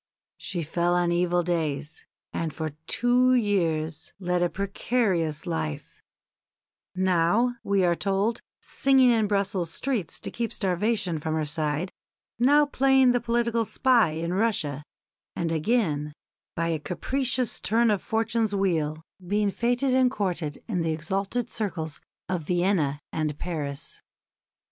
She 0.39 0.63
fell 0.63 0.95
on 0.95 1.11
evil 1.11 1.43
days, 1.43 2.05
and 2.33 2.51
for 2.51 2.71
two 2.87 3.35
years 3.35 4.13
led 4.19 4.41
a 4.41 4.49
precarious 4.49 5.45
life 5.45 6.01
now, 6.95 7.57
we 7.63 7.83
are 7.83 7.95
told, 7.95 8.41
singing 8.61 9.11
in 9.11 9.27
Brussels 9.27 9.69
streets 9.71 10.19
to 10.21 10.31
keep 10.31 10.51
starvation 10.51 11.19
from 11.19 11.35
her 11.35 11.45
side, 11.45 11.91
now 12.39 12.65
playing 12.65 13.11
the 13.11 13.21
political 13.21 13.63
spy 13.63 14.13
in 14.13 14.33
Russia, 14.33 14.81
and 15.35 15.51
again, 15.51 16.13
by 16.55 16.69
a 16.69 16.79
capricious 16.79 17.59
turn 17.59 17.91
of 17.91 18.01
fortune's 18.01 18.55
wheel, 18.55 19.03
being 19.23 19.51
fêted 19.51 19.93
and 19.93 20.09
courted 20.09 20.63
in 20.67 20.81
the 20.81 20.91
exalted 20.93 21.51
circles 21.51 22.01
of 22.27 22.41
Vienna 22.41 22.99
and 23.13 23.37
Paris. 23.37 24.01